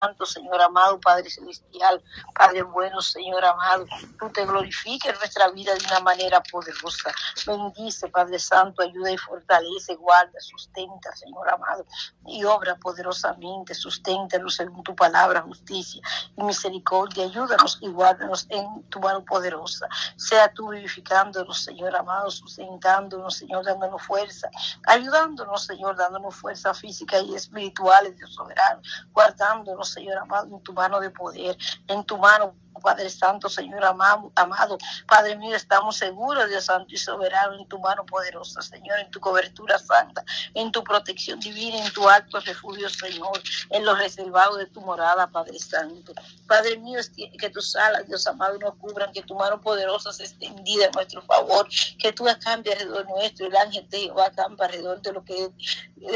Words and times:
Santo, 0.00 0.26
Señor 0.26 0.62
amado, 0.62 1.00
Padre 1.00 1.28
Celestial, 1.28 2.00
Padre 2.32 2.62
bueno, 2.62 3.00
Señor 3.00 3.44
amado, 3.44 3.84
tú 4.20 4.30
te 4.30 4.46
glorifiques 4.46 5.12
en 5.12 5.18
nuestra 5.18 5.50
vida 5.50 5.74
de 5.74 5.84
una 5.86 5.98
manera 6.00 6.40
poderosa. 6.40 7.12
Bendice, 7.44 8.08
Padre 8.08 8.38
Santo, 8.38 8.82
ayuda 8.82 9.10
y 9.10 9.18
fortalece, 9.18 9.96
guarda, 9.96 10.38
sustenta, 10.40 11.14
Señor 11.16 11.52
amado, 11.52 11.84
y 12.26 12.44
obra 12.44 12.76
poderosamente, 12.76 13.74
susténtanos 13.74 14.54
según 14.54 14.84
tu 14.84 14.94
palabra, 14.94 15.42
justicia 15.42 16.00
y 16.36 16.44
misericordia. 16.44 17.24
Ayúdanos 17.24 17.78
y 17.80 17.88
guárdanos 17.88 18.46
en 18.50 18.84
tu 18.84 19.00
mano 19.00 19.24
poderosa. 19.24 19.88
Sea 20.14 20.52
tú 20.52 20.68
vivificándonos, 20.68 21.64
Señor 21.64 21.96
amado, 21.96 22.30
sustentándonos, 22.30 23.34
Señor, 23.34 23.64
dándonos 23.64 24.00
fuerza, 24.02 24.48
ayudándonos, 24.86 25.64
Señor, 25.66 25.96
dándonos 25.96 26.36
fuerza 26.36 26.72
física 26.72 27.18
y 27.18 27.34
espiritual, 27.34 28.14
Dios 28.14 28.32
soberano, 28.32 28.80
guardándonos 29.12 29.87
Señor 29.88 30.18
amado, 30.18 30.48
en 30.56 30.62
tu 30.62 30.72
mano 30.72 31.00
de 31.00 31.10
poder, 31.10 31.56
en 31.86 32.04
tu 32.04 32.16
mano 32.18 32.54
Padre 32.80 33.10
Santo, 33.10 33.48
Señor 33.48 33.84
amado, 33.84 34.32
amado, 34.34 34.78
Padre 35.06 35.36
mío, 35.36 35.54
estamos 35.54 35.96
seguros, 35.96 36.48
Dios 36.48 36.64
Santo 36.64 36.94
y 36.94 36.98
soberano, 36.98 37.54
en 37.58 37.68
tu 37.68 37.78
mano 37.78 38.04
poderosa, 38.04 38.62
Señor, 38.62 38.98
en 39.00 39.10
tu 39.10 39.20
cobertura 39.20 39.78
santa, 39.78 40.24
en 40.54 40.72
tu 40.72 40.82
protección 40.82 41.40
divina, 41.40 41.84
en 41.84 41.92
tu 41.92 42.08
alto 42.08 42.40
refugio, 42.40 42.88
Señor, 42.88 43.40
en 43.70 43.84
los 43.84 43.98
reservados 43.98 44.58
de 44.58 44.66
tu 44.66 44.80
morada, 44.80 45.26
Padre 45.28 45.58
Santo. 45.58 46.12
Padre 46.46 46.76
mío, 46.78 47.00
que 47.38 47.50
tus 47.50 47.76
alas, 47.76 48.06
Dios 48.06 48.26
amado, 48.26 48.58
nos 48.58 48.74
cubran, 48.76 49.12
que 49.12 49.22
tu 49.22 49.34
mano 49.34 49.60
poderosa 49.60 50.12
se 50.12 50.24
extendida 50.24 50.86
en 50.86 50.92
nuestro 50.92 51.22
favor, 51.22 51.68
que 51.98 52.12
tú 52.12 52.28
acampe 52.28 52.72
alrededor 52.72 53.06
nuestro, 53.08 53.46
el 53.46 53.56
ángel 53.56 53.88
de 53.88 54.00
Jehová 54.00 54.26
acampa 54.26 54.66
alrededor 54.66 55.00
de 55.02 55.12
lo 55.12 55.24
que 55.24 55.50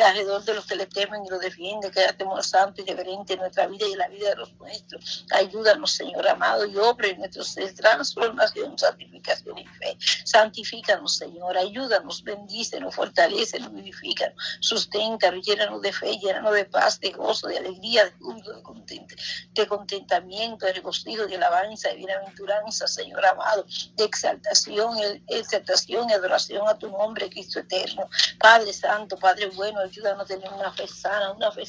alrededor 0.04 0.44
de 0.44 0.54
los 0.54 0.66
que 0.66 0.76
le 0.76 0.86
temen 0.86 1.24
y 1.24 1.28
lo 1.28 1.38
defiende, 1.38 1.90
que 1.90 2.00
haya 2.00 2.16
temor 2.16 2.42
santo 2.44 2.82
y 2.82 2.84
reverente 2.84 3.34
en 3.34 3.40
nuestra 3.40 3.66
vida 3.66 3.86
y 3.88 3.92
en 3.92 3.98
la 3.98 4.08
vida 4.08 4.30
de 4.30 4.36
los 4.36 4.52
nuestros. 4.54 5.24
Ayúdanos, 5.32 5.92
Señor 5.92 6.26
amado 6.28 6.51
y 6.66 6.76
obra 6.76 7.08
en 7.08 7.18
nuestros 7.18 7.48
seres, 7.48 7.74
transformación, 7.74 8.78
santificación 8.78 9.58
y 9.58 9.66
fe. 9.66 9.96
Santifícanos, 10.24 11.16
Señor, 11.16 11.56
ayúdanos, 11.56 12.22
bendícenos, 12.22 12.94
fortalecenos, 12.94 13.72
vivificanos, 13.72 14.36
susténtanos, 14.60 15.44
llénanos 15.44 15.80
de 15.82 15.92
fe, 15.92 16.18
llénanos 16.18 16.54
de 16.54 16.64
paz, 16.66 17.00
de 17.00 17.10
gozo, 17.10 17.48
de 17.48 17.58
alegría, 17.58 18.04
de 18.04 18.12
júbilo, 18.12 18.52
de, 18.52 19.06
de 19.52 19.66
contentamiento, 19.66 20.66
de 20.66 20.72
regocijo, 20.74 21.26
de 21.26 21.36
alabanza, 21.36 21.88
de 21.88 21.96
bienaventuranza, 21.96 22.86
Señor 22.86 23.24
amado, 23.24 23.64
de 23.96 24.04
exaltación, 24.04 24.98
exaltación 25.28 26.10
y 26.10 26.12
adoración 26.12 26.68
a 26.68 26.78
tu 26.78 26.90
nombre, 26.90 27.28
Cristo 27.30 27.60
eterno. 27.60 28.08
Padre 28.38 28.72
Santo, 28.72 29.16
Padre 29.16 29.46
bueno, 29.54 29.80
ayúdanos 29.80 30.24
a 30.24 30.26
tener 30.26 30.52
una 30.52 30.72
fe 30.72 30.86
sana, 30.86 31.32
una 31.32 31.50
fe, 31.50 31.64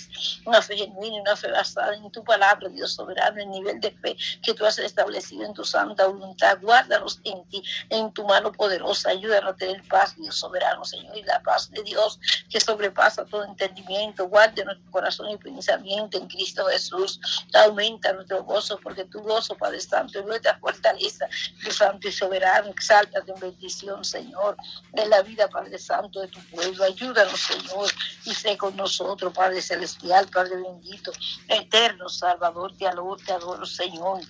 una 0.46 0.62
fe 0.62 0.78
genuina, 0.78 1.22
una 1.22 1.36
fe 1.36 1.50
basada 1.52 1.96
en 1.96 2.12
tu 2.12 2.24
palabra, 2.24 2.70
Dios 2.70 2.94
soberano, 2.94 3.42
el 3.42 3.50
nivel 3.50 3.80
de 3.80 3.92
fe 3.92 4.16
que 4.42 4.54
tú 4.54 4.66
has 4.66 4.73
establecido 4.80 5.46
en 5.46 5.54
tu 5.54 5.64
santa 5.64 6.08
voluntad. 6.08 6.58
Guárdanos 6.62 7.20
en 7.24 7.44
ti, 7.50 7.64
en 7.90 8.12
tu 8.14 8.26
mano 8.26 8.52
poderosa. 8.52 9.10
Ayúdanos 9.10 9.54
a 9.54 9.56
tener 9.56 9.82
paz, 9.88 10.16
Dios 10.16 10.36
soberano, 10.36 10.84
Señor, 10.86 11.18
y 11.18 11.24
la 11.24 11.42
paz 11.42 11.70
de 11.72 11.84
Dios 11.84 12.20
que 12.50 12.60
sobrepasa 12.60 13.26
todo 13.26 13.44
entendimiento. 13.44 14.28
Guarde 14.28 14.66
nuestro 14.66 14.92
corazón 14.92 15.30
y 15.30 15.38
pensamiento 15.38 16.18
en 16.18 16.28
Cristo 16.28 16.66
Jesús. 16.68 17.20
Aumenta 17.54 18.14
nuestro 18.14 18.44
gozo, 18.44 18.80
porque 18.82 19.06
tu 19.06 19.22
gozo, 19.22 19.56
Padre 19.56 19.80
Santo, 19.80 20.20
es 20.20 20.26
nuestra 20.26 20.58
fortaleza, 20.60 21.28
Dios 21.62 21.76
Santo 21.76 22.08
y 22.08 22.12
soberano. 22.12 22.70
Exáltate 22.70 23.32
en 23.32 23.40
bendición, 23.40 24.04
Señor, 24.04 24.56
en 24.94 25.10
la 25.10 25.22
vida, 25.22 25.48
Padre 25.48 25.78
Santo, 25.78 26.22
de 26.22 26.28
tu 26.28 26.40
pueblo. 26.52 26.84
Ayúdanos, 26.84 27.40
Señor, 27.40 27.92
y 28.26 28.34
sé 28.34 28.58
con 28.58 28.76
nosotros, 28.76 29.34
Padre 29.34 29.62
Celestial, 29.62 30.28
Padre 30.30 30.58
bendito, 30.58 31.12
eterno 31.48 32.10
Salvador. 32.10 32.76
Te 32.78 32.88
adoro, 32.88 33.18
te 33.18 33.32
adoro, 33.32 33.66
Señor. 33.66 34.22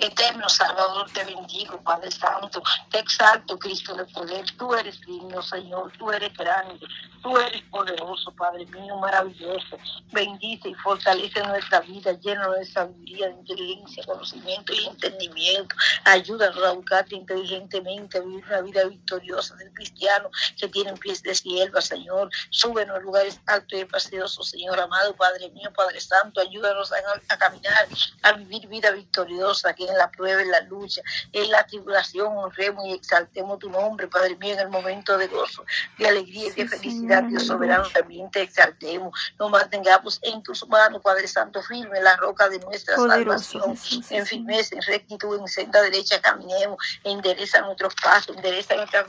Eterno 0.00 0.48
Salvador, 0.48 1.10
te 1.12 1.24
bendigo, 1.24 1.78
Padre 1.82 2.10
Santo, 2.10 2.62
te 2.90 3.00
exalto, 3.00 3.58
Cristo 3.58 3.94
de 3.94 4.06
poder. 4.06 4.44
Tú 4.56 4.74
eres 4.74 4.98
digno, 5.02 5.42
Señor, 5.42 5.92
tú 5.98 6.10
eres 6.10 6.32
grande, 6.34 6.80
tú 7.22 7.36
eres 7.36 7.60
poderoso, 7.70 8.32
Padre 8.32 8.64
mío, 8.66 8.96
maravilloso. 8.96 9.76
Bendice 10.10 10.70
y 10.70 10.74
fortalece 10.76 11.42
nuestra 11.42 11.80
vida, 11.80 12.12
llena 12.12 12.48
de 12.48 12.64
sabiduría, 12.64 13.28
de 13.28 13.34
inteligencia, 13.34 14.02
conocimiento 14.06 14.72
y 14.72 14.86
entendimiento. 14.86 15.76
Ayúdanos 16.04 16.64
a 16.64 16.72
buscarte 16.72 17.16
inteligentemente, 17.16 18.18
a 18.18 18.22
vivir 18.22 18.44
una 18.46 18.62
vida 18.62 18.84
victoriosa 18.84 19.54
del 19.56 19.72
cristiano 19.74 20.30
que 20.58 20.68
tiene 20.68 20.94
pies 20.94 21.22
de 21.22 21.34
sierva, 21.34 21.82
Señor. 21.82 22.30
Súbenos 22.48 22.96
a 22.96 23.00
lugares 23.00 23.38
altos 23.46 23.78
y 23.78 23.82
espaciosos, 23.82 24.48
Señor 24.48 24.80
amado, 24.80 25.14
Padre 25.14 25.50
mío, 25.50 25.70
Padre 25.76 26.00
Santo. 26.00 26.40
Ayúdanos 26.40 26.90
a, 26.90 26.96
a 27.28 27.38
caminar, 27.38 27.86
a 28.22 28.32
vivir 28.32 28.66
vida 28.66 28.90
victoriosa, 28.92 29.74
que 29.74 29.89
en 29.90 29.98
la 29.98 30.10
prueba, 30.10 30.42
en 30.42 30.50
la 30.50 30.60
lucha, 30.62 31.02
en 31.32 31.50
la 31.50 31.66
tribulación, 31.66 32.36
honremos 32.36 32.86
y 32.86 32.92
exaltemos 32.92 33.58
tu 33.58 33.70
nombre, 33.70 34.08
Padre 34.08 34.36
mío, 34.36 34.54
en 34.54 34.60
el 34.60 34.68
momento 34.68 35.16
de 35.18 35.26
gozo, 35.26 35.64
de 35.98 36.08
alegría 36.08 36.48
y 36.48 36.50
de 36.50 36.68
felicidad, 36.68 37.24
Dios 37.24 37.46
soberano, 37.46 37.88
también 37.90 38.30
te 38.30 38.42
exaltemos, 38.42 39.18
nos 39.38 39.50
mantengamos 39.50 40.18
en 40.22 40.42
tus 40.42 40.66
manos, 40.68 41.02
Padre 41.02 41.28
Santo, 41.28 41.62
firme, 41.62 42.00
la 42.00 42.16
roca 42.16 42.48
de 42.48 42.58
nuestra 42.60 42.96
salvación, 42.96 43.76
en 44.10 44.26
firmeza, 44.26 44.74
en 44.74 44.82
rectitud, 44.82 45.38
en 45.38 45.48
senda 45.48 45.82
derecha 45.82 46.20
caminemos, 46.20 46.78
endereza 47.04 47.60
nuestros 47.62 47.94
pasos, 47.96 48.36
endereza 48.36 48.76
nuestras, 48.76 49.06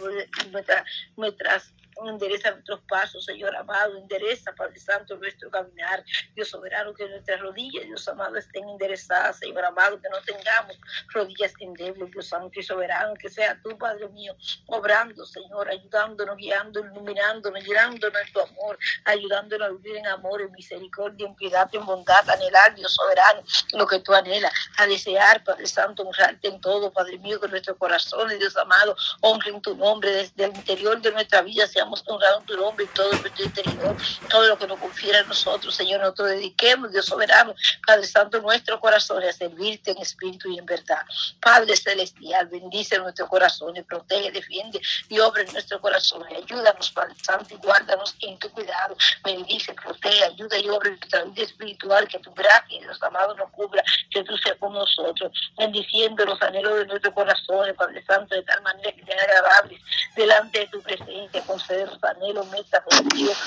nuestras, 0.51 0.83
nuestras 1.15 1.73
endereza 2.09 2.51
nuestros 2.51 2.81
pasos, 2.87 3.25
Señor 3.25 3.55
amado, 3.55 3.97
endereza, 3.97 4.53
Padre 4.53 4.79
Santo, 4.79 5.15
nuestro 5.17 5.49
caminar. 5.49 6.03
Dios 6.35 6.49
soberano, 6.49 6.93
que 6.93 7.07
nuestras 7.07 7.39
rodillas, 7.39 7.85
Dios 7.85 8.07
amado, 8.07 8.37
estén 8.37 8.67
enderezadas, 8.67 9.37
Señor 9.39 9.65
amado, 9.65 9.99
que 10.01 10.09
no 10.09 10.21
tengamos 10.21 10.77
rodillas 11.13 11.53
endebles, 11.59 12.11
Dios 12.11 12.27
santo 12.27 12.59
y 12.59 12.63
soberano, 12.63 13.13
que 13.15 13.29
sea 13.29 13.59
tú, 13.61 13.77
Padre 13.77 14.07
mío, 14.09 14.35
obrando, 14.67 15.25
Señor, 15.25 15.69
ayudándonos, 15.69 16.37
guiándonos, 16.37 16.91
iluminándonos, 16.91 17.63
llenándonos 17.63 18.25
de 18.25 18.31
tu 18.31 18.39
amor, 18.39 18.77
ayudándonos 19.05 19.67
a 19.67 19.71
vivir 19.71 19.97
en 19.97 20.07
amor, 20.07 20.41
en 20.41 20.51
misericordia, 20.51 21.27
en 21.27 21.35
piedad, 21.35 21.69
en 21.73 21.85
bondad, 21.85 22.29
anhelar, 22.29 22.73
Dios 22.75 22.93
soberano, 22.93 23.43
lo 23.73 23.85
que 23.85 23.99
tú 23.99 24.13
anhelas, 24.13 24.51
a 24.77 24.87
desear, 24.87 25.43
Padre 25.43 25.67
Santo, 25.67 26.03
honrarte 26.03 26.47
en 26.47 26.61
todo, 26.61 26.91
Padre 26.91 27.17
mío, 27.19 27.39
que 27.39 27.47
nuestro 27.47 27.77
corazón, 27.77 28.29
Dios 28.39 28.55
amado, 28.57 28.95
honren 29.21 29.61
tu 29.61 29.75
nombre 29.75 30.11
desde 30.11 30.45
el 30.45 30.55
interior 30.55 31.01
de 31.01 31.11
nuestra 31.11 31.41
vida, 31.41 31.67
seamos 31.67 31.90
honrado 32.07 32.41
tu 32.41 32.57
nombre 32.57 32.85
y 32.85 32.87
todo 32.89 33.11
interior, 33.39 33.95
todo 34.29 34.47
lo 34.47 34.57
que 34.57 34.67
nos 34.67 34.79
confiera 34.79 35.19
a 35.19 35.23
nosotros, 35.23 35.75
Señor, 35.75 36.01
nosotros 36.01 36.29
dediquemos, 36.29 36.91
Dios 36.91 37.05
soberano, 37.05 37.53
Padre 37.85 38.05
Santo, 38.05 38.41
nuestro 38.41 38.79
corazón 38.79 39.23
a 39.23 39.33
servirte 39.33 39.91
en 39.91 39.97
espíritu 39.97 40.49
y 40.49 40.57
en 40.57 40.65
verdad. 40.65 41.01
Padre 41.39 41.75
Celestial, 41.75 42.47
bendice 42.47 42.97
nuestro 42.99 43.27
corazón 43.27 43.75
y 43.75 43.81
protege, 43.81 44.31
defiende 44.31 44.81
y 45.09 45.19
obra 45.19 45.43
en 45.43 45.51
nuestro 45.51 45.79
corazón. 45.81 46.23
Ayúdanos, 46.35 46.91
Padre 46.91 47.15
Santo, 47.21 47.53
y 47.53 47.57
guárdanos 47.57 48.15
en 48.21 48.37
tu 48.39 48.49
cuidado. 48.51 48.95
Bendice, 49.23 49.73
protege, 49.73 50.23
ayuda 50.23 50.57
y 50.57 50.69
obra 50.69 50.89
en 50.89 50.95
nuestra 50.97 51.23
vida 51.25 51.43
espiritual, 51.43 52.07
que 52.07 52.19
tu 52.19 52.33
gracia, 52.33 52.79
Dios 52.79 53.01
amado, 53.03 53.35
nos 53.35 53.49
cubra, 53.51 53.83
que 54.09 54.23
tú 54.23 54.37
seas 54.37 54.57
con 54.57 54.73
nosotros, 54.73 55.31
bendiciendo 55.57 56.25
los 56.25 56.41
anhelos 56.41 56.79
de 56.79 56.85
nuestro 56.85 57.13
corazón, 57.13 57.73
Padre 57.77 58.03
Santo, 58.05 58.35
de 58.35 58.43
tal 58.43 58.61
manera 58.61 58.91
que 58.91 59.03
sean 59.03 59.19
agradables 59.19 59.81
delante 60.15 60.59
de 60.59 60.67
tu 60.67 60.81
presencia, 60.81 61.41
concede 61.45 61.80
los 61.85 62.03
anhelos, 62.03 62.47
metas, 62.47 62.81
objetivos, 62.85 63.37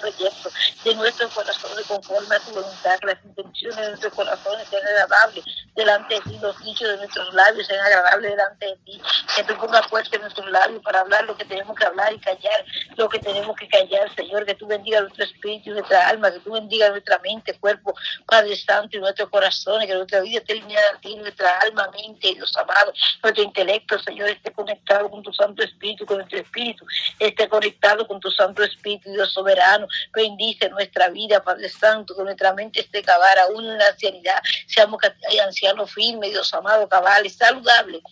proyectos 0.00 0.52
de 0.84 0.94
nuestro 0.94 1.28
corazón 1.30 1.70
conforme 1.86 2.36
a 2.36 2.40
tu 2.40 2.52
voluntad, 2.52 2.98
las 3.02 3.24
intenciones 3.24 3.76
de 3.76 3.88
nuestros 3.88 4.12
corazones 4.14 4.68
sean 4.68 4.86
agradables 4.86 5.44
delante 5.74 6.14
de 6.14 6.20
ti, 6.20 6.38
los 6.40 6.64
dichos 6.64 6.88
de 6.88 6.96
nuestros 6.96 7.34
labios 7.34 7.66
sean 7.66 7.84
agradables 7.84 8.30
delante 8.30 8.66
de 8.66 8.76
ti, 8.84 9.00
que 9.36 9.44
tú 9.44 9.56
pongas 9.56 9.86
fuerte 9.86 10.16
en 10.16 10.22
nuestros 10.22 10.50
labios 10.50 10.82
para 10.82 11.00
hablar 11.00 11.24
lo 11.24 11.36
que 11.36 11.44
tenemos 11.44 11.76
que 11.76 11.84
hablar 11.84 12.12
y 12.12 12.18
callar 12.18 12.64
lo 12.96 13.08
que 13.08 13.18
tenemos 13.18 13.56
que 13.56 13.68
callar, 13.68 14.12
Señor, 14.14 14.44
que 14.44 14.54
tú 14.54 14.66
bendiga 14.66 15.00
nuestro 15.00 15.24
espíritu 15.24 15.70
y 15.70 15.72
nuestra 15.72 16.08
alma, 16.08 16.32
que 16.32 16.40
tú 16.40 16.52
bendiga 16.52 16.88
nuestra 16.90 17.18
mente, 17.18 17.58
cuerpo, 17.58 17.94
Padre 18.26 18.56
Santo 18.56 18.96
y 18.96 19.00
nuestros 19.00 19.28
corazones, 19.28 19.86
que 19.86 19.94
nuestra 19.94 20.20
vida 20.20 20.38
esté 20.38 20.54
alineada 20.54 20.96
a 20.96 21.00
ti, 21.00 21.16
nuestra 21.16 21.58
alma, 21.60 21.88
mente, 21.92 22.34
Dios 22.34 22.56
amado, 22.56 22.92
nuestro 23.22 23.44
intelecto, 23.44 23.98
Señor, 24.00 24.28
esté 24.30 24.52
conectado 24.52 25.08
con 25.10 25.22
tu 25.22 25.32
Santo 25.32 25.62
Espíritu, 25.62 26.04
con 26.06 26.18
nuestro 26.18 26.38
espíritu, 26.38 26.84
esté 27.18 27.48
conectado 27.48 27.67
con 28.06 28.20
tu 28.20 28.30
Santo 28.30 28.62
Espíritu, 28.62 29.10
Dios 29.10 29.32
soberano. 29.32 29.86
Bendice 30.12 30.68
nuestra 30.70 31.08
vida, 31.08 31.42
Padre 31.42 31.68
Santo, 31.68 32.14
que 32.16 32.22
nuestra 32.22 32.52
mente 32.54 32.80
esté 32.80 33.02
cabal 33.02 33.38
aún 33.38 33.64
en 33.64 33.78
la 33.78 33.86
ancianidad. 33.86 34.40
Seamos 34.66 35.00
ancianos 35.44 35.92
firmes, 35.92 36.30
Dios 36.30 36.52
amado, 36.54 36.88
cabal 36.88 37.26
y 37.26 37.30
saludable 37.30 38.02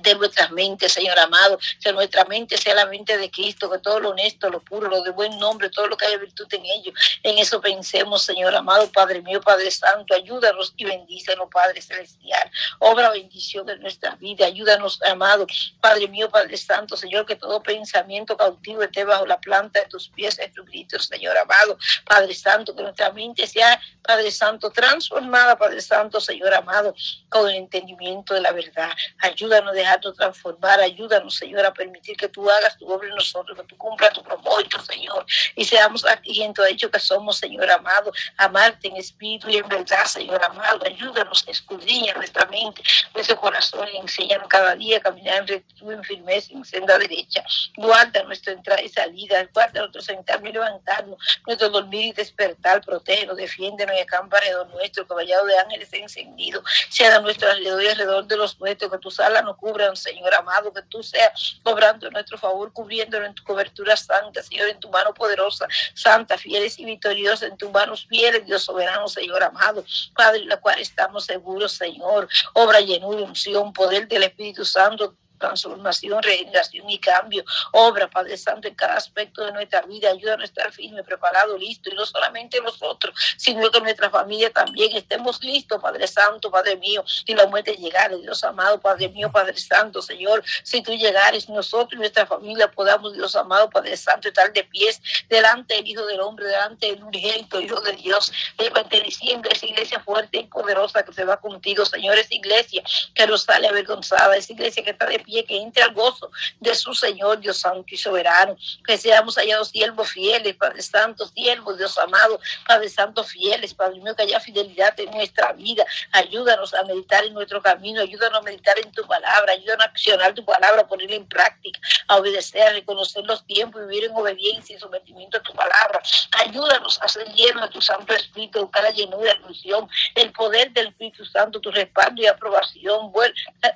de 0.00 0.14
nuestras 0.14 0.50
mentes, 0.50 0.92
Señor 0.92 1.18
amado, 1.18 1.58
que 1.82 1.92
nuestra 1.92 2.24
mente 2.24 2.56
sea 2.56 2.74
la 2.74 2.86
mente 2.86 3.16
de 3.16 3.30
Cristo, 3.30 3.70
que 3.70 3.78
todo 3.78 4.00
lo 4.00 4.10
honesto, 4.10 4.50
lo 4.50 4.60
puro, 4.60 4.88
lo 4.88 5.02
de 5.02 5.10
buen 5.10 5.38
nombre, 5.38 5.70
todo 5.70 5.86
lo 5.86 5.96
que 5.96 6.06
haya 6.06 6.18
virtud 6.18 6.46
en 6.52 6.64
ello, 6.64 6.92
en 7.22 7.38
eso 7.38 7.60
pensemos, 7.60 8.22
Señor 8.22 8.54
amado, 8.54 8.90
Padre 8.90 9.22
mío, 9.22 9.40
Padre 9.40 9.70
Santo, 9.70 10.14
ayúdanos 10.14 10.72
y 10.76 10.84
bendícenos, 10.84 11.48
Padre 11.52 11.80
Celestial, 11.80 12.50
obra 12.78 13.10
bendición 13.10 13.68
en 13.68 13.80
nuestra 13.80 14.14
vida, 14.16 14.46
ayúdanos, 14.46 15.00
amado, 15.02 15.46
Padre 15.80 16.08
mío, 16.08 16.28
Padre 16.30 16.56
Santo, 16.56 16.96
Señor, 16.96 17.26
que 17.26 17.36
todo 17.36 17.62
pensamiento 17.62 18.36
cautivo 18.36 18.82
esté 18.82 19.04
bajo 19.04 19.26
la 19.26 19.38
planta 19.40 19.80
de 19.80 19.86
tus 19.86 20.08
pies, 20.08 20.36
Jesucristo, 20.36 20.98
Señor 20.98 21.36
amado, 21.38 21.78
Padre 22.04 22.34
Santo, 22.34 22.74
que 22.74 22.82
nuestra 22.82 23.12
mente 23.12 23.46
sea, 23.46 23.80
Padre 24.02 24.30
Santo, 24.30 24.70
transformada, 24.70 25.56
Padre 25.56 25.80
Santo, 25.80 26.20
Señor 26.20 26.52
amado, 26.54 26.94
con 27.28 27.48
el 27.48 27.56
entendimiento 27.56 28.34
de 28.34 28.40
la 28.40 28.52
verdad, 28.52 28.90
ayúdanos 29.18 29.72
a 29.72 29.74
dejarnos 29.84 30.16
transformar. 30.16 30.80
Ayúdanos, 30.80 31.36
Señor, 31.36 31.64
a 31.64 31.72
permitir 31.72 32.16
que 32.16 32.28
tú 32.28 32.50
hagas 32.50 32.76
tu 32.76 32.90
obra 32.90 33.08
en 33.08 33.14
nosotros, 33.14 33.56
que 33.56 33.64
tú 33.64 33.76
cumplas 33.76 34.12
tu 34.12 34.22
propósito, 34.22 34.82
Señor. 34.82 35.24
Y 35.56 35.64
seamos 35.64 36.04
aquí 36.06 36.42
en 36.42 36.52
todo 36.52 36.66
hecho 36.66 36.90
que 36.90 36.98
somos, 36.98 37.38
Señor 37.38 37.70
amado, 37.70 38.12
amarte 38.36 38.88
en 38.88 38.96
espíritu 38.96 39.48
y 39.48 39.56
en 39.56 39.68
verdad, 39.68 40.04
Señor 40.06 40.42
amado. 40.44 40.80
Ayúdanos, 40.84 41.44
escudriña 41.46 42.14
nuestra 42.14 42.46
mente, 42.46 42.82
nuestro 43.14 43.38
corazón 43.40 43.88
y 43.92 43.98
enséñanos 43.98 44.48
cada 44.48 44.74
día 44.74 44.98
a 44.98 45.00
caminar 45.00 45.38
en 45.38 45.46
rectitud, 45.46 45.92
en 45.92 46.04
firmeza, 46.04 46.52
en 46.52 46.64
senda 46.64 46.98
derecha. 46.98 47.44
Guarda 47.76 48.22
nuestra 48.24 48.52
entrada 48.52 48.82
y 48.82 48.88
salida, 48.88 49.48
guarda 49.52 49.80
nuestro 49.80 50.02
sentarnos 50.02 50.48
y 50.48 50.52
levantarnos, 50.52 51.18
nuestro 51.46 51.68
dormir 51.68 52.06
y 52.06 52.12
despertar, 52.12 52.80
protégenos, 52.82 53.36
defiéndenos 53.36 53.94
y 53.96 54.00
acampa 54.00 54.38
alrededor 54.38 54.68
nuestro, 54.68 55.06
caballado 55.06 55.46
de 55.46 55.58
ángeles 55.58 55.92
encendido, 55.92 56.62
sea 56.88 57.20
nuestro 57.20 57.50
alrededor 57.50 57.82
y 57.82 57.88
alrededor 57.88 58.26
de 58.26 58.36
los 58.36 58.58
nuestros, 58.58 58.90
que 58.90 58.98
tus 58.98 59.20
alas 59.20 59.44
nos 59.44 59.56
cubran 59.56 59.73
Señor 59.94 60.34
amado, 60.34 60.72
que 60.72 60.82
tú 60.82 61.02
seas 61.02 61.56
obrando 61.64 62.10
nuestro 62.10 62.38
favor, 62.38 62.72
cubriéndolo 62.72 63.26
en 63.26 63.34
tu 63.34 63.42
cobertura 63.42 63.96
santa, 63.96 64.42
Señor, 64.42 64.68
en 64.68 64.78
tu 64.78 64.88
mano 64.88 65.12
poderosa, 65.12 65.66
santa, 65.94 66.38
fieles 66.38 66.78
y 66.78 66.84
victoriosa, 66.84 67.46
en 67.46 67.56
tus 67.56 67.70
manos 67.70 68.06
fieles, 68.08 68.46
Dios 68.46 68.62
soberano, 68.62 69.08
Señor 69.08 69.42
amado, 69.42 69.84
Padre, 70.14 70.42
en 70.42 70.48
la 70.48 70.60
cual 70.60 70.78
estamos 70.80 71.24
seguros, 71.24 71.72
Señor, 71.72 72.28
obra 72.54 72.80
llenura, 72.80 73.22
unción, 73.22 73.72
poder 73.72 74.06
del 74.08 74.22
Espíritu 74.22 74.64
Santo, 74.64 75.16
transformación, 75.46 76.22
regeneración 76.22 76.88
y 76.88 76.98
cambio. 76.98 77.44
Obra, 77.72 78.08
Padre 78.08 78.36
Santo, 78.36 78.68
en 78.68 78.74
cada 78.74 78.96
aspecto 78.96 79.44
de 79.44 79.52
nuestra 79.52 79.82
vida. 79.82 80.10
Ayúdanos 80.10 80.42
a 80.42 80.44
estar 80.46 80.72
firme, 80.72 81.02
preparado, 81.02 81.56
listo. 81.58 81.90
Y 81.90 81.94
no 81.94 82.06
solamente 82.06 82.60
nosotros, 82.60 83.14
sino 83.36 83.70
que 83.70 83.80
nuestra 83.80 84.10
familia 84.10 84.50
también 84.52 84.96
estemos 84.96 85.42
listos, 85.42 85.80
Padre 85.80 86.06
Santo, 86.06 86.50
Padre 86.50 86.76
mío. 86.76 87.04
Si 87.06 87.34
la 87.34 87.46
muerte 87.46 87.76
llegara, 87.76 88.16
Dios 88.16 88.42
amado, 88.44 88.80
Padre 88.80 89.08
mío, 89.08 89.30
Padre 89.30 89.56
Santo, 89.56 90.02
Señor. 90.02 90.42
Si 90.62 90.82
tú 90.82 90.92
llegares, 90.92 91.48
nosotros 91.48 91.94
y 91.94 91.96
nuestra 91.96 92.26
familia 92.26 92.70
podamos, 92.70 93.12
Dios 93.14 93.34
amado, 93.36 93.70
Padre 93.70 93.96
Santo, 93.96 94.28
estar 94.28 94.52
de 94.52 94.64
pies 94.64 95.00
delante 95.28 95.74
del 95.74 95.86
Hijo 95.86 96.06
del 96.06 96.20
Hombre, 96.20 96.46
delante 96.46 96.86
del 96.86 97.02
urgente 97.02 97.62
Hijo 97.62 97.80
de 97.80 97.92
Dios. 97.92 98.32
Levante 98.58 99.00
diciendo 99.00 99.48
esa 99.50 99.66
iglesia 99.66 100.00
fuerte 100.00 100.38
y 100.38 100.44
poderosa 100.44 101.02
que 101.04 101.12
se 101.12 101.24
va 101.24 101.36
contigo, 101.38 101.84
Señor. 101.84 102.16
Esa 102.18 102.34
iglesia 102.34 102.82
que 103.14 103.26
nos 103.26 103.42
sale 103.42 103.68
avergonzada, 103.68 104.36
esa 104.36 104.52
iglesia 104.52 104.82
que 104.82 104.90
está 104.90 105.06
de 105.06 105.18
pie 105.18 105.33
que 105.42 105.60
entre 105.60 105.82
al 105.82 105.92
gozo 105.92 106.30
de 106.60 106.74
su 106.74 106.94
Señor, 106.94 107.40
Dios 107.40 107.58
Santo 107.58 107.86
y 107.88 107.96
Soberano. 107.96 108.56
Que 108.86 108.96
seamos 108.96 109.36
hallados 109.36 109.70
siervos 109.70 110.10
fieles, 110.10 110.54
Padre 110.56 110.82
Santo, 110.82 111.26
siervos, 111.26 111.76
Dios 111.76 111.98
amado, 111.98 112.40
Padre 112.66 112.88
Santo, 112.88 113.24
fieles, 113.24 113.74
Padre 113.74 114.00
mío, 114.00 114.14
que 114.14 114.22
haya 114.22 114.38
fidelidad 114.38 114.98
en 115.00 115.10
nuestra 115.10 115.52
vida. 115.52 115.84
Ayúdanos 116.12 116.72
a 116.74 116.84
meditar 116.84 117.24
en 117.24 117.34
nuestro 117.34 117.60
camino, 117.60 118.00
ayúdanos 118.00 118.38
a 118.38 118.42
meditar 118.42 118.78
en 118.78 118.92
tu 118.92 119.04
palabra, 119.06 119.52
ayúdanos 119.52 119.86
a 119.86 119.88
accionar 119.88 120.34
tu 120.34 120.44
palabra, 120.44 120.86
ponerla 120.86 121.16
en 121.16 121.26
práctica, 121.26 121.80
a 122.08 122.16
obedecer, 122.16 122.62
a 122.62 122.70
reconocer 122.70 123.24
los 123.24 123.44
tiempos, 123.46 123.86
vivir 123.88 124.04
en 124.04 124.16
obediencia 124.16 124.76
y 124.76 124.78
sometimiento 124.78 125.38
a 125.38 125.42
tu 125.42 125.52
palabra. 125.52 126.00
Ayúdanos 126.44 127.00
a 127.02 127.08
ser 127.08 127.26
llenos 127.32 127.62
de 127.62 127.68
tu 127.70 127.80
Santo 127.80 128.14
Espíritu, 128.14 128.60
buscar 128.60 128.84
la 128.84 128.90
llenura, 128.90 129.32
la 129.34 129.40
ilusión, 129.46 129.88
el 130.14 130.32
poder 130.32 130.72
del 130.72 130.88
Espíritu 130.88 131.24
Santo, 131.24 131.60
tu 131.60 131.70
respaldo 131.70 132.22
y 132.22 132.26
aprobación. 132.26 133.12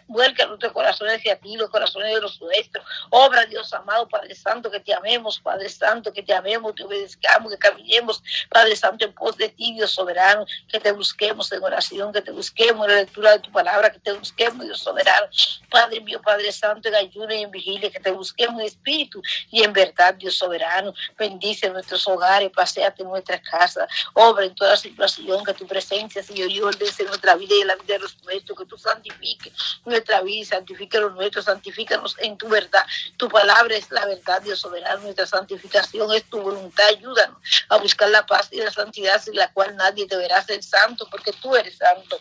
Vuelca 0.07 0.47
nuestros 0.47 0.73
corazones 0.73 1.19
hacia 1.19 1.38
ti 1.39 1.57
los 1.57 1.71
corazones 1.71 2.15
de 2.15 2.21
los 2.21 2.41
nuestros. 2.41 2.85
Obra, 3.11 3.45
Dios 3.47 3.73
amado, 3.73 4.09
Padre 4.09 4.35
Santo, 4.35 4.71
que 4.71 4.81
te 4.81 4.95
amemos, 4.95 5.41
Padre 5.41 5.69
Santo, 5.69 6.13
que 6.13 6.23
te 6.23 6.35
amemos, 6.35 6.75
te 6.75 6.85
obedezcamos, 6.85 7.53
que 7.53 7.59
caminemos, 7.59 8.23
Padre 8.49 8.77
Santo, 8.77 9.05
en 9.05 9.13
pos 9.13 9.37
de 9.37 9.49
ti, 9.49 9.75
Dios 9.75 9.91
soberano, 9.91 10.47
que 10.69 10.81
te 10.81 10.93
busquemos 10.93 11.51
en 11.53 11.63
oración, 11.63 12.13
que 12.13 12.23
te 12.23 12.31
busquemos 12.31 12.87
en 12.87 12.93
la 12.95 13.01
lectura 13.01 13.33
de 13.33 13.39
tu 13.41 13.51
palabra, 13.51 13.91
que 13.91 13.99
te 13.99 14.13
busquemos, 14.13 14.65
Dios 14.65 14.81
soberano. 14.81 15.27
Padre 15.71 16.01
mío, 16.01 16.21
Padre 16.23 16.53
Santo, 16.53 16.89
en 16.89 16.95
ayuno 16.95 17.35
y 17.35 17.43
en 17.43 17.51
vigilia, 17.51 17.91
que 17.91 18.01
te 18.01 18.11
busquemos 18.11 18.61
en 18.61 18.67
espíritu 18.67 19.23
y 19.51 19.63
en 19.63 19.73
verdad, 19.73 20.15
Dios 20.15 20.37
soberano. 20.37 20.95
Bendice 21.17 21.71
nuestros 21.71 22.07
hogares, 22.07 22.51
paseate 22.51 23.03
en 23.03 23.09
nuestra 23.09 23.41
casa, 23.41 23.87
obra 24.15 24.45
en 24.45 24.55
toda 24.55 24.77
situación, 24.77 25.45
que 25.45 25.55
tu 25.55 25.67
presencia, 25.67 26.23
Señor, 26.23 26.51
y 26.51 26.61
ordene 26.61 26.89
nuestra 27.07 27.35
vida 27.35 27.55
y 27.55 27.65
la 27.65 27.77
vida 27.77 27.95
de 27.95 28.01
los 28.01 28.23
nuestros, 28.25 28.59
que 28.59 28.65
tú 28.65 28.79
santifiques 28.79 29.53
nuestra 29.85 30.21
vida 30.23 30.45
santifique 30.45 30.99
los 30.99 31.15
nuestros 31.15 31.28
santifícanos 31.33 32.17
en 32.19 32.37
tu 32.37 32.49
verdad. 32.49 32.85
Tu 33.17 33.29
palabra 33.29 33.77
es 33.77 33.91
la 33.91 34.07
verdad, 34.07 34.43
Dios 34.43 34.61
soberano. 34.61 35.03
Nuestra 35.03 35.27
santificación 35.27 36.13
es 36.13 36.25
tu 36.25 36.41
voluntad. 36.41 36.87
Ayúdanos 36.87 37.39
a 37.69 37.77
buscar 37.79 38.11
la 38.11 38.27
paz 38.27 38.49
y 38.51 38.59
la 38.59 38.71
santidad 38.71 39.23
sin 39.23 39.37
la 39.37 39.53
cual 39.53 39.77
nadie 39.77 40.07
deberá 40.07 40.43
ser 40.43 40.63
santo, 40.63 41.07
porque 41.11 41.33
tú 41.33 41.55
eres 41.57 41.77
santo. 41.77 42.19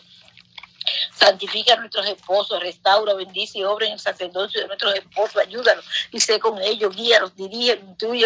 Santifica 1.18 1.74
a 1.74 1.76
nuestros 1.76 2.06
esposos, 2.06 2.60
restaura, 2.60 3.14
bendice 3.14 3.58
y 3.58 3.64
obra 3.64 3.86
en 3.86 3.94
el 3.94 3.98
sacerdocio 3.98 4.60
de 4.60 4.66
nuestros 4.68 4.94
esposos, 4.94 5.36
ayúdanos 5.36 5.84
y 6.12 6.20
sé 6.20 6.38
con 6.38 6.60
ellos, 6.62 6.94
guíalos, 6.94 7.34
dirige, 7.34 7.80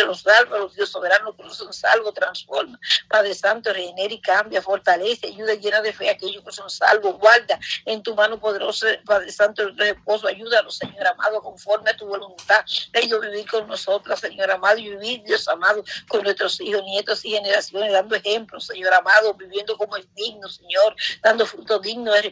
los 0.05 0.21
sálvalos, 0.21 0.75
Dios 0.75 0.91
soberano 0.91 1.35
que 1.35 1.49
son 1.51 1.73
salvos, 1.73 2.13
transforma. 2.15 2.79
Padre 3.09 3.35
Santo, 3.35 3.73
regenera 3.73 4.13
y 4.13 4.21
cambia, 4.21 4.61
fortalece, 4.61 5.29
ayuda 5.29 5.55
llena 5.55 5.81
de 5.81 5.93
fe 5.93 6.09
a 6.09 6.13
aquellos 6.13 6.45
que 6.45 6.53
son 6.53 6.69
salvos, 6.69 7.19
guarda 7.19 7.59
en 7.87 8.03
tu 8.03 8.15
mano 8.15 8.39
poderosa, 8.39 8.89
Padre 9.07 9.33
Santo, 9.33 9.63
nuestros 9.63 9.89
esposos, 9.89 10.31
ayúdanos, 10.31 10.77
Señor 10.77 11.07
amado, 11.07 11.41
conforme 11.41 11.91
a 11.91 11.97
tu 11.97 12.07
voluntad. 12.07 12.65
Ellos 12.93 13.21
vivir 13.21 13.49
con 13.49 13.67
nosotros, 13.67 14.21
Señor 14.21 14.51
amado, 14.51 14.79
y 14.79 14.91
vivir, 14.91 15.23
Dios 15.25 15.49
amado, 15.49 15.83
con 16.09 16.23
nuestros 16.23 16.61
hijos, 16.61 16.83
nietos 16.85 17.25
y 17.25 17.31
generaciones, 17.31 17.93
dando 17.93 18.17
ejemplos, 18.17 18.67
Señor 18.67 18.93
amado, 18.95 19.35
viviendo 19.35 19.77
como 19.77 19.97
es 19.97 20.07
digno, 20.15 20.49
Señor, 20.49 20.95
dando 21.23 21.47
fruto 21.47 21.79
digno 21.79 22.13
de 22.13 22.23